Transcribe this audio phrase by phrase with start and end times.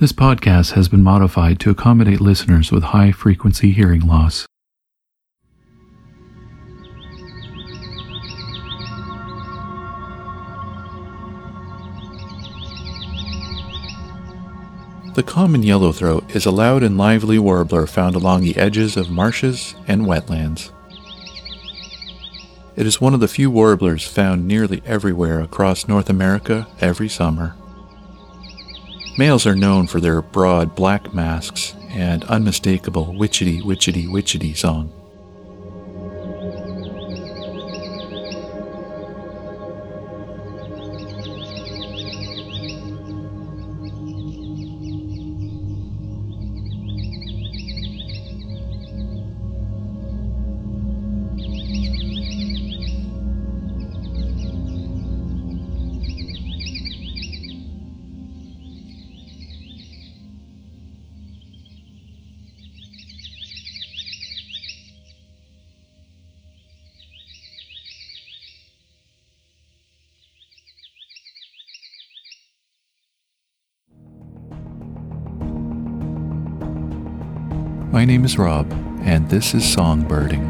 [0.00, 4.46] This podcast has been modified to accommodate listeners with high frequency hearing loss.
[15.16, 19.74] The common yellowthroat is a loud and lively warbler found along the edges of marshes
[19.88, 20.70] and wetlands.
[22.76, 27.56] It is one of the few warblers found nearly everywhere across North America every summer.
[29.18, 34.92] Males are known for their broad black masks and unmistakable witchety witchety witchety song.
[77.98, 78.70] My name is Rob,
[79.02, 80.46] and this is Songbirding.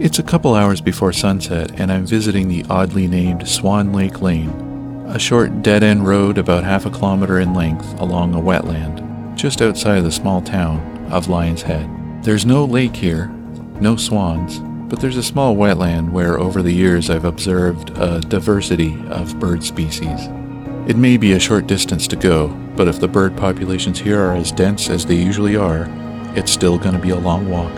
[0.00, 4.48] It's a couple hours before sunset, and I'm visiting the oddly named Swan Lake Lane,
[5.08, 9.60] a short dead end road about half a kilometer in length along a wetland, just
[9.60, 10.80] outside the small town
[11.12, 12.01] of Lion's Head.
[12.22, 13.26] There's no lake here,
[13.80, 18.96] no swans, but there's a small wetland where over the years I've observed a diversity
[19.08, 20.28] of bird species.
[20.86, 24.36] It may be a short distance to go, but if the bird populations here are
[24.36, 25.88] as dense as they usually are,
[26.36, 27.72] it's still going to be a long walk.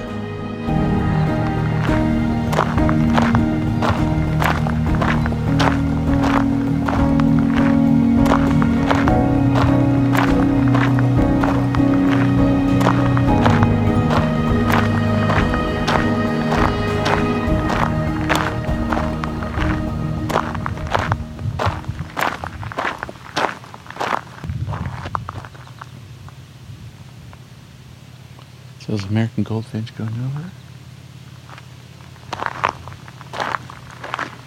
[28.87, 30.51] So is American goldfinch going over?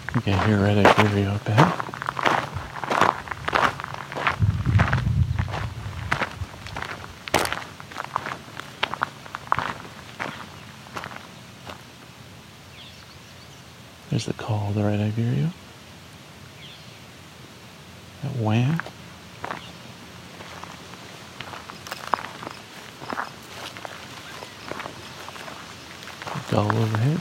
[0.06, 1.84] I think I hear vireo up ahead.
[14.10, 15.50] There's the call of the red-eyed vireo.
[18.22, 18.80] That wham.
[26.50, 27.20] Gull overhead.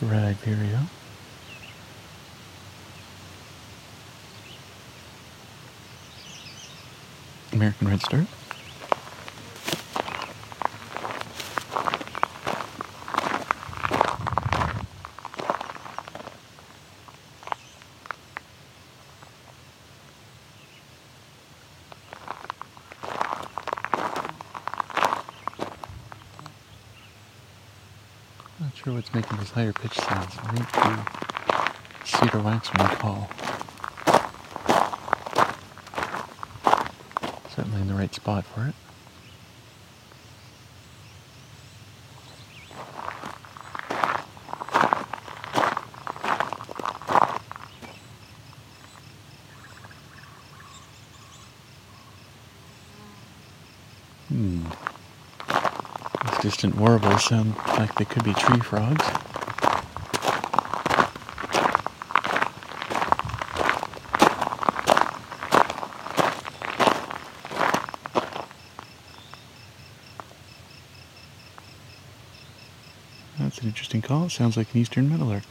[0.00, 0.36] It's a red-eyed.
[7.52, 8.20] American redstart.
[8.20, 8.39] Not
[29.12, 30.36] what's making those higher pitch sounds.
[30.42, 33.30] I think the cedar waxwing call.
[37.54, 38.74] Certainly in the right spot for it.
[54.28, 54.79] Hmm.
[56.40, 59.06] Distant warbles sound like they could be tree frogs.
[73.38, 74.24] That's an interesting call.
[74.26, 75.44] It sounds like an eastern meadowlark.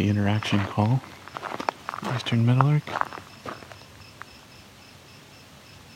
[0.00, 1.02] the interaction call.
[2.14, 2.82] Eastern Meadowlark.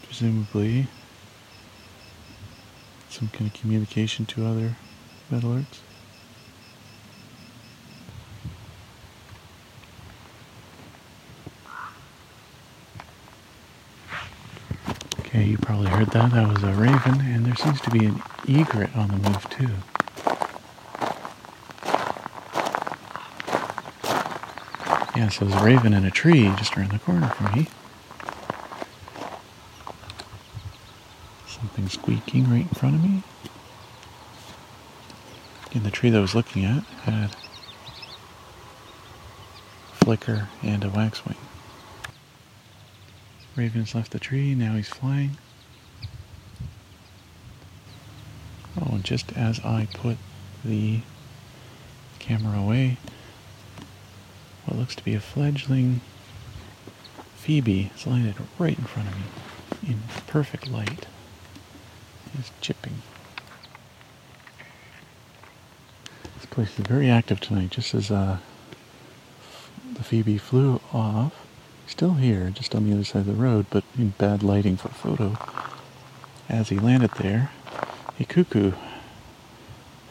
[0.03, 0.89] Presumably
[3.09, 4.77] some kind of communication to other
[5.33, 5.79] meadowlarks.
[15.21, 16.31] Okay, you probably heard that.
[16.33, 19.71] That was a raven, and there seems to be an egret on the move too.
[25.17, 27.69] Yeah, so there's a raven in a tree just around the corner from me.
[31.47, 33.23] Something squeaking right in front of me.
[35.73, 37.31] And the tree that I was looking at had a
[39.93, 41.37] flicker and a waxwing.
[43.55, 45.37] Raven's left the tree, now he's flying.
[48.81, 50.17] Oh, and just as I put
[50.65, 51.03] the
[52.19, 52.97] camera away,
[54.65, 56.01] what looks to be a fledgling
[57.37, 59.25] Phoebe is landed right in front of me
[59.87, 61.07] in perfect light.
[62.35, 63.03] He's chipping.
[66.37, 68.39] This place is very active tonight, just as uh,
[69.93, 71.35] the Phoebe flew off.
[71.87, 74.89] Still here, just on the other side of the road, but in bad lighting for
[74.89, 75.37] photo.
[76.49, 77.51] As he landed there,
[78.19, 78.73] a cuckoo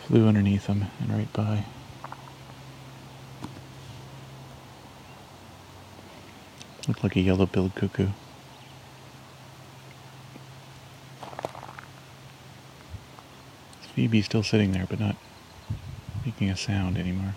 [0.05, 1.65] flew underneath him and right by.
[7.03, 8.07] Like a yellow-billed cuckoo.
[13.93, 15.17] Phoebe's still sitting there, but not
[16.25, 17.35] making a sound anymore.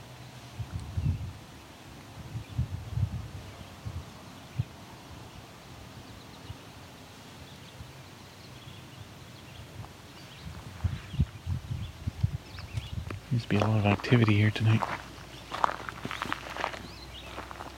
[13.30, 14.80] Seems to be a lot of activity here tonight.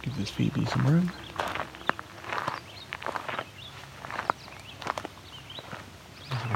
[0.02, 1.10] Give this Phoebe some room.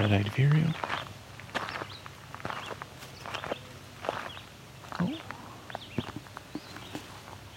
[0.02, 0.66] Red-eyed vireo.
[4.98, 5.12] Oh.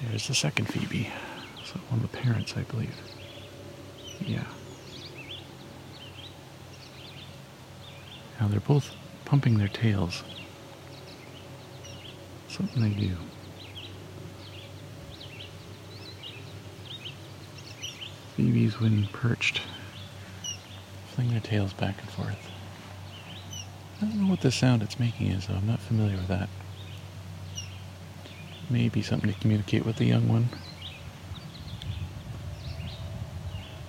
[0.03, 1.09] There's the second Phoebe.
[1.89, 2.95] One of the parents, I believe.
[4.21, 4.43] Yeah.
[8.39, 8.91] Now they're both
[9.25, 10.23] pumping their tails.
[12.47, 13.15] Something they do.
[18.35, 19.61] Phoebes when perched
[21.15, 22.51] fling their tails back and forth.
[24.01, 25.53] I don't know what the sound it's making is, though.
[25.53, 26.49] I'm not familiar with that.
[28.69, 30.49] Maybe something to communicate with the young one.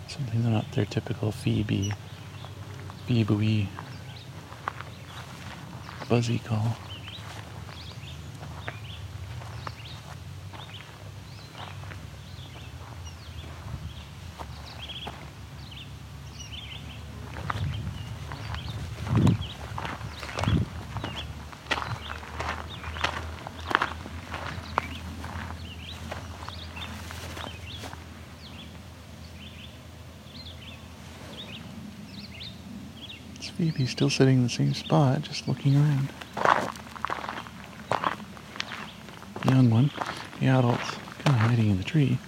[0.07, 1.93] Something not their typical Phoebe,
[3.07, 3.69] Phoebe
[6.09, 6.77] buzzy call.
[33.57, 36.09] Phoebe's still sitting in the same spot, just looking around.
[39.47, 39.91] Young one,
[40.39, 40.91] the adult's
[41.25, 42.19] kind of hiding in the tree.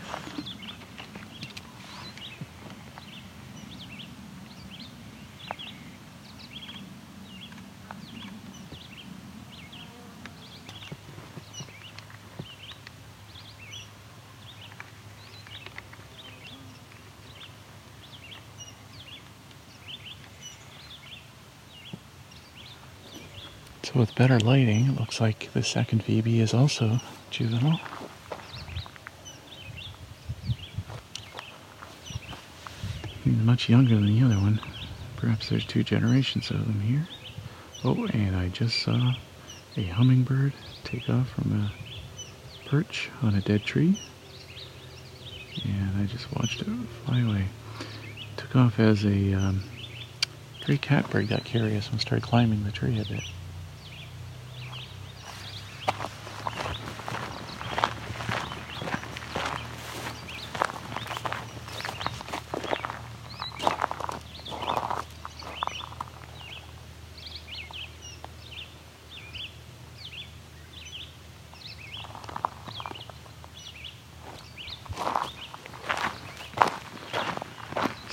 [23.98, 27.00] With better lighting, it looks like the second Phoebe is also
[27.30, 27.80] juvenile.
[33.26, 34.60] much younger than the other one.
[35.16, 37.08] Perhaps there's two generations of them here.
[37.82, 39.14] Oh, and I just saw
[39.76, 40.52] a hummingbird
[40.84, 43.98] take off from a perch on a dead tree.
[45.64, 46.68] And I just watched it
[47.04, 47.46] fly away.
[48.36, 49.62] Took off as a um,
[50.64, 53.24] gray catbird got curious and started climbing the tree a bit.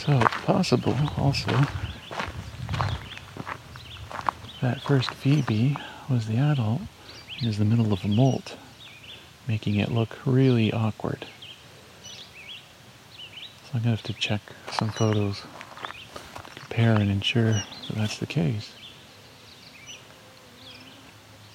[0.06, 1.52] So it's possible also
[4.64, 5.78] that first Phoebe
[6.10, 6.82] was the adult
[7.38, 8.58] and is the middle of a molt,
[9.48, 11.28] making it look really awkward.
[13.64, 14.42] So I'm gonna have to check
[14.72, 15.44] some photos
[16.56, 18.74] to compare and ensure that that's the case.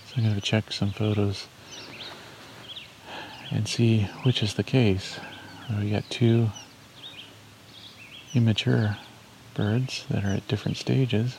[0.06, 1.48] So I'm gonna have to check some photos
[3.50, 5.18] and see which is the case.
[5.80, 6.50] We got two
[8.34, 8.96] immature
[9.54, 11.36] birds that are at different stages,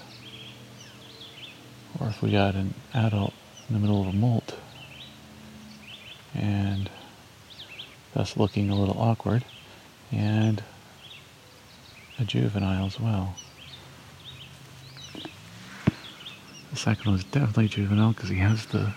[1.99, 3.33] or if we got an adult
[3.67, 4.55] in the middle of a molt
[6.33, 6.89] and
[8.13, 9.43] thus looking a little awkward,
[10.11, 10.63] and
[12.19, 13.35] a juvenile as well.
[16.71, 18.93] The second one is definitely juvenile because he has the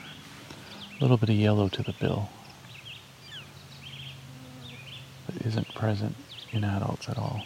[1.00, 2.28] little bit of yellow to the bill
[5.26, 6.14] that isn't present
[6.52, 7.44] in adults at all.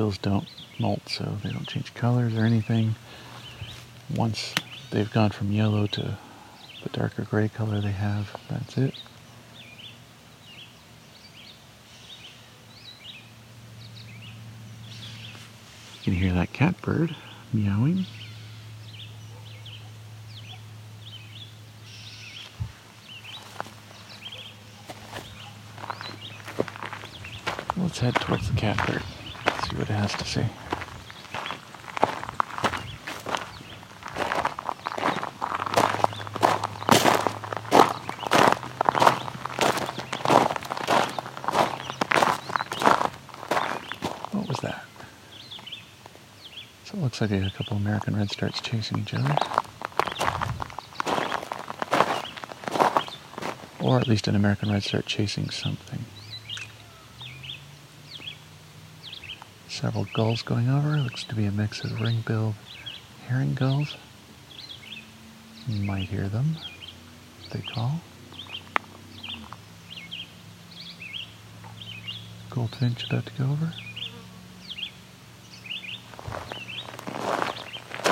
[0.00, 2.94] The bills don't molt, so they don't change colors or anything.
[4.08, 4.54] Once
[4.90, 6.16] they've gone from yellow to
[6.82, 8.94] the darker gray color they have, that's it.
[15.98, 17.14] You can hear that catbird
[17.52, 18.06] meowing.
[27.76, 29.02] Let's head towards the catbird,
[29.70, 30.42] see what it has to say.
[44.32, 44.84] What was that?
[46.84, 49.36] So it looks like a couple American redstarts chasing each other.
[53.80, 56.04] Or at least an American redstart chasing something.
[59.80, 60.98] Several gulls going over.
[60.98, 62.54] Looks to be a mix of ring-billed
[63.26, 63.96] herring gulls.
[65.66, 66.58] You might hear them.
[67.50, 68.02] They call.
[72.50, 73.72] Goldfinch about to go over.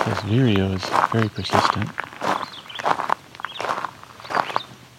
[0.06, 1.90] This vireo is very persistent.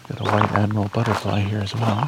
[0.08, 2.08] Got a white admiral butterfly here as well.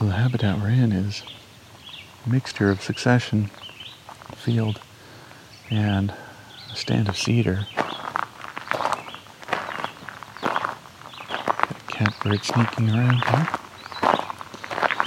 [0.00, 1.22] So the habitat we're in is
[2.24, 3.50] a mixture of succession,
[4.34, 4.80] field,
[5.68, 6.14] and
[6.72, 7.66] a stand of cedar.
[10.40, 10.70] Got
[11.70, 13.48] a catbird sneaking around here.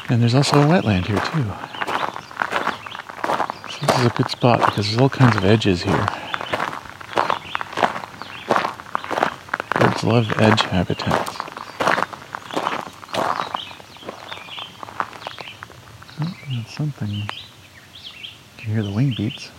[0.09, 1.51] And there's also a wetland here too.
[3.71, 6.05] So this is a good spot because there's all kinds of edges here.
[9.73, 11.39] Birds love edge habitats.
[16.21, 17.07] Oh, that's something.
[17.07, 19.51] Do you can hear the wing beats.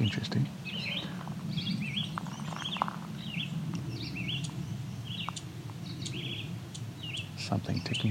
[0.00, 0.46] Interesting.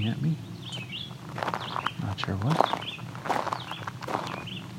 [0.04, 0.36] At me.
[2.00, 2.56] Not sure what.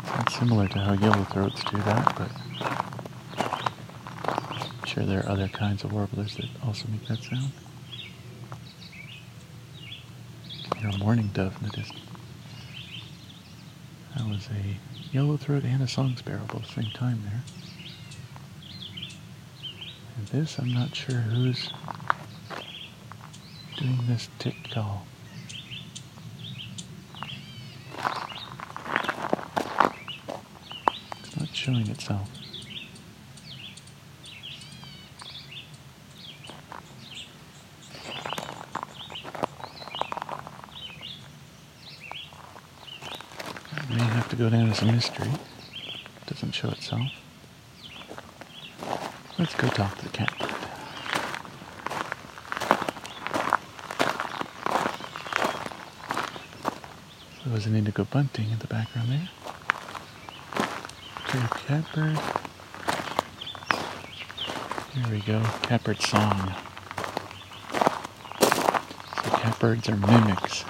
[0.06, 2.30] Sounds similar to how yellow throats do that, but
[4.27, 7.51] I'm sure there are other kinds of warblers that also make that sound.
[10.77, 12.01] Hear a mourning dove in the distance.
[14.18, 14.77] That was a
[15.15, 17.44] yellowthroat and a song sparrow both same time there.
[20.18, 21.72] And this, I'm not sure who's
[23.77, 25.06] doing this tick call.
[31.20, 32.29] It's not showing itself.
[43.77, 45.29] It May have to go down as a mystery.
[45.29, 47.08] It Doesn't show itself.
[49.39, 50.50] Let's go talk to the catbird.
[57.41, 59.43] So there's an indigo bunting in the background there.
[61.40, 62.20] Catbird.
[64.94, 65.42] Here we go.
[65.63, 66.54] Catbird song.
[68.50, 70.63] So catbirds are mimics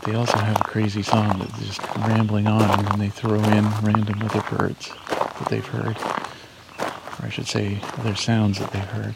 [0.00, 3.34] but they also have a crazy song that's just rambling on and then they throw
[3.34, 5.96] in random other birds that they've heard.
[5.98, 9.14] Or I should say, other sounds that they've heard.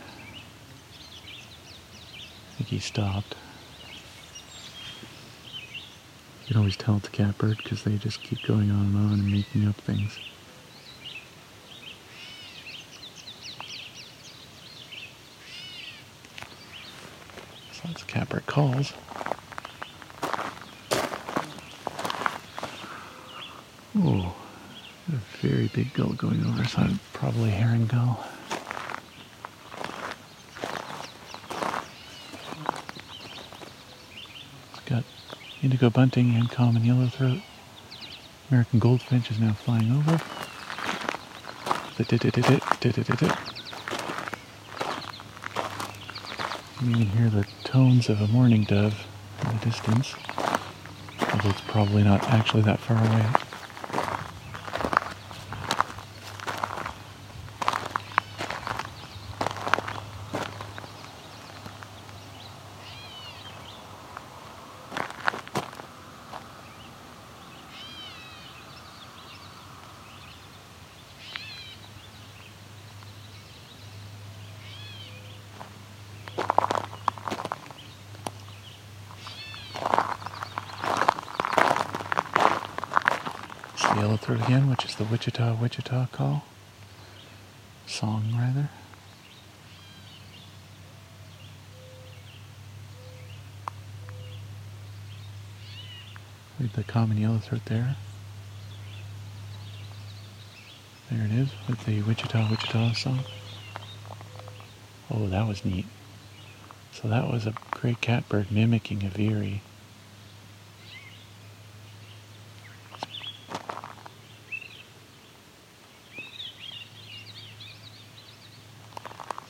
[2.50, 3.35] I think he stopped.
[6.44, 9.12] You can always tell it's a catbird because they just keep going on and on
[9.14, 10.18] and making up things.
[17.72, 18.92] So that's a catbird calls.
[23.96, 24.34] Oh,
[25.08, 28.22] a very big gull going over, so I'm probably herring gull.
[34.72, 35.04] It's got
[35.64, 37.40] indigo bunting and common yellowthroat.
[38.50, 40.21] American goldfinch is now flying over.
[46.83, 49.06] You can hear the tones of a mourning dove
[49.40, 50.14] in the distance,
[51.33, 53.53] although it's probably not actually that far away.
[83.94, 86.44] Yellowthroat again, which is the witchety witchety call.
[87.86, 88.68] Song, rather.
[96.58, 97.96] Read the common yellowthroat there.
[101.10, 103.20] There it is with the witchety witchety song.
[105.10, 105.86] Oh, that was neat.
[106.92, 109.62] So that was a gray catbird mimicking a veery.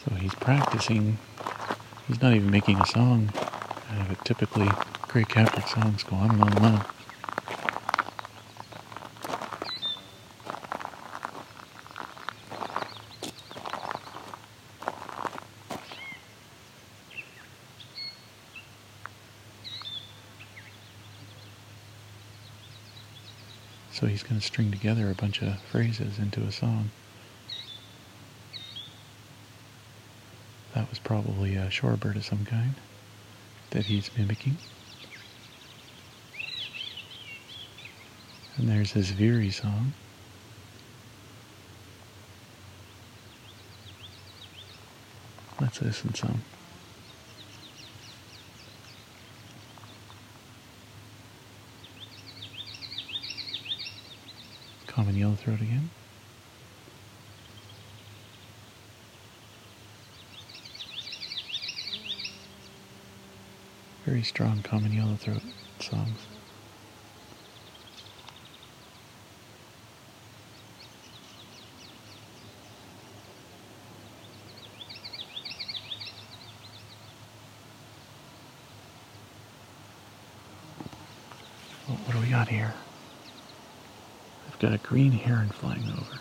[0.05, 1.17] So he's practicing.
[2.07, 3.33] He's not even making a song.
[3.35, 4.71] Uh, but typically,
[5.09, 6.85] gray catbird songs go on and on and on.
[23.93, 26.91] So he's going to string together a bunch of phrases into a song.
[30.95, 32.77] Was probably a shorebird of some kind
[33.71, 34.57] that he's mimicking.
[38.57, 39.93] And there's his Veery song.
[45.61, 46.43] Let's listen some.
[54.87, 55.91] Common yellowthroat again.
[64.05, 65.41] Very strong common yellowthroat
[65.81, 66.19] songs.
[81.89, 82.75] Oh, what do we got here?
[84.47, 86.21] I've got a green heron flying over.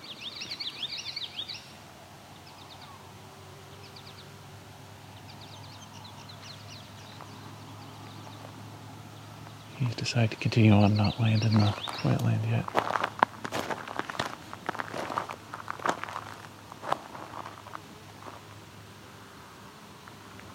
[9.94, 12.66] He's decided to continue on, not land in the wetland yet.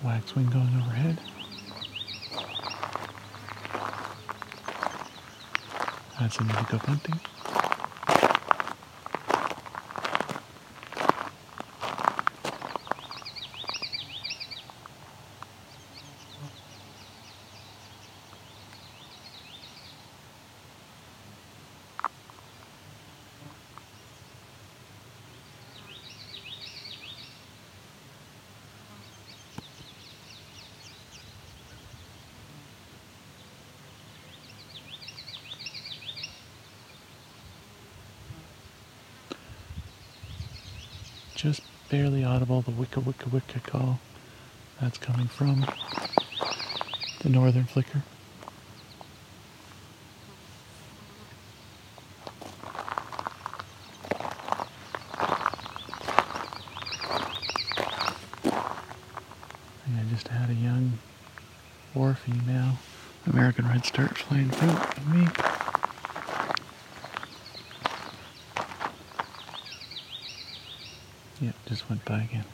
[0.02, 1.18] Waxwing going overhead.
[6.18, 7.20] That's some indigo bunting.
[7.20, 7.37] just
[41.88, 43.98] barely audible, the wicka wicka wicka call.
[44.80, 45.64] That's coming from
[47.22, 48.02] the northern flicker.
[59.86, 60.98] And I just had a young
[61.94, 62.78] war female
[63.26, 65.47] American redstart flying in front of me.
[71.88, 72.44] Went by again.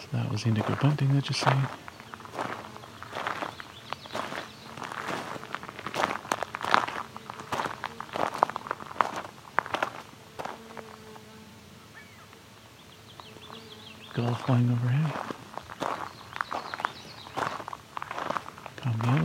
[0.00, 1.50] So that was indigo bunting that you see.
[14.44, 15.24] flying overhead.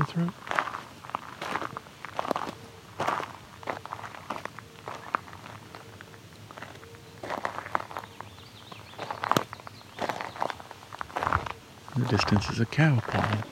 [0.09, 0.31] Throat.
[11.95, 13.43] In the distance is a cow calling.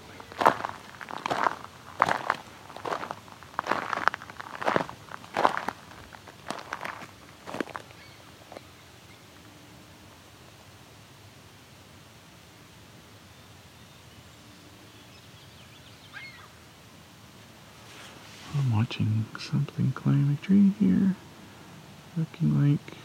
[18.56, 21.16] I'm watching something climb a tree here,
[22.18, 22.98] looking like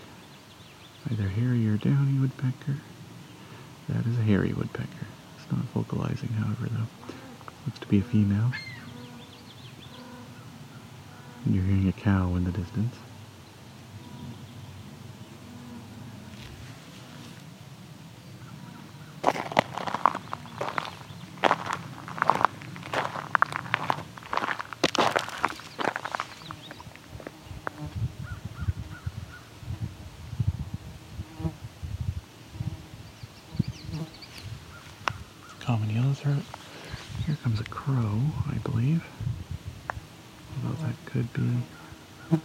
[1.10, 2.18] either hairy or downy
[2.66, 2.80] woodpecker.
[3.88, 5.06] That is a hairy woodpecker.
[5.36, 7.14] It's not vocalizing, however, though.
[7.66, 8.52] Looks to be a female.
[11.46, 12.96] You're hearing a cow in the distance.
[35.72, 36.42] common yellowthroat.
[37.24, 38.20] Here comes a crow,
[38.50, 39.02] I believe.
[40.64, 41.48] Although that could be.
[42.30, 42.38] So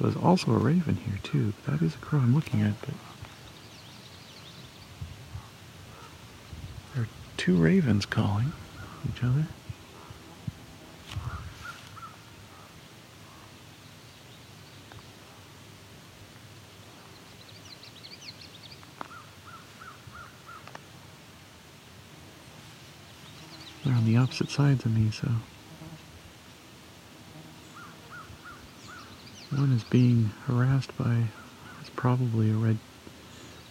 [0.00, 1.54] there's also a raven here too.
[1.66, 2.90] That is a crow I'm looking at, but
[6.92, 8.52] there are two ravens calling
[9.08, 9.46] each other.
[23.84, 25.28] They're on the opposite sides of me, so.
[29.56, 31.24] One is being harassed by,
[31.80, 32.78] it's probably a red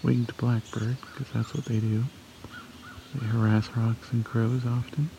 [0.02, 2.04] winged blackbird, because that's what they do.
[3.14, 5.12] They harass hawks and crows often.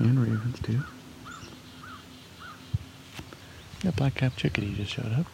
[0.00, 0.80] And ravens too.
[3.84, 5.26] That black-capped chickadee just showed up.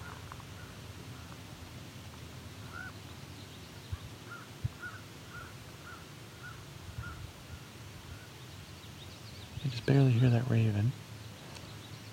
[9.65, 10.93] You just barely hear that raven.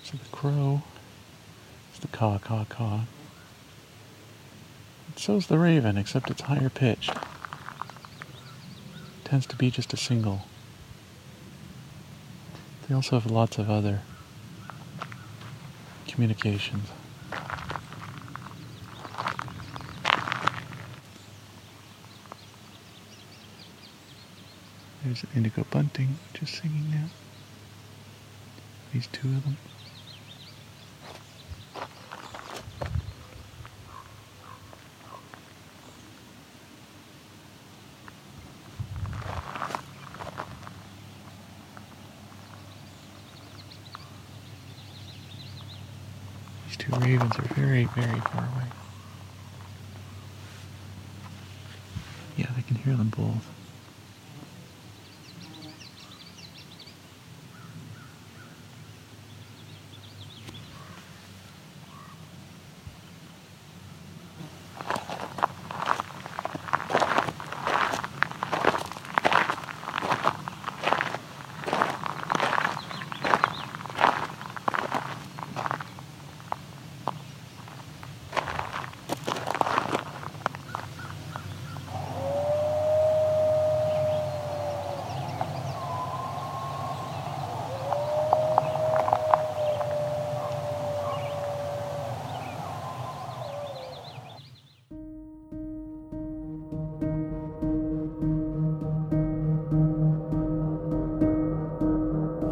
[0.03, 0.81] So the crow
[1.93, 2.07] is the
[2.77, 3.01] caw,
[5.15, 7.11] so's the raven, except it's higher pitched.
[9.23, 10.41] tends to be just a single.
[12.87, 14.01] They also have lots of other
[16.07, 16.87] communications.
[25.03, 27.07] There's an indigo bunting just singing now.
[28.93, 29.57] These two of them.
[46.67, 48.73] These two ravens are very, very far away.
[52.35, 53.56] Yeah, I can hear them both.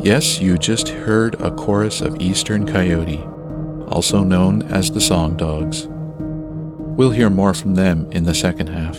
[0.05, 3.23] Yes, you just heard a chorus of Eastern Coyote,
[3.87, 5.87] also known as the Song Dogs.
[5.89, 8.95] We'll hear more from them in the second half.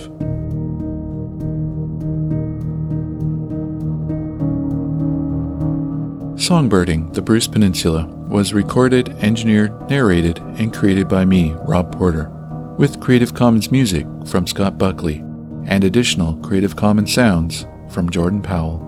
[6.35, 12.29] Songbirding, the Bruce Peninsula, was recorded, engineered, narrated, and created by me, Rob Porter,
[12.79, 15.19] with Creative Commons music from Scott Buckley
[15.67, 18.86] and additional Creative Commons sounds from Jordan Powell.